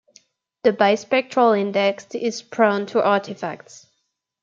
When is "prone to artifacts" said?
2.41-3.85